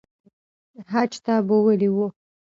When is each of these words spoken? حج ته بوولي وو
حج 0.91 1.11
ته 1.25 1.33
بوولي 1.47 1.89
وو 1.95 2.07